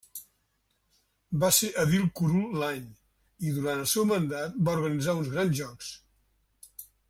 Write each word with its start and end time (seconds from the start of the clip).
Va 1.43 1.49
ser 1.57 1.69
edil 1.83 2.07
curul 2.21 2.57
l'any 2.63 2.87
i 3.49 3.53
durant 3.59 3.85
el 3.85 3.91
seu 3.95 4.09
mandat 4.15 4.59
va 4.71 4.77
organitzar 4.81 5.19
uns 5.21 5.33
grans 5.37 5.61
jocs. 5.63 5.95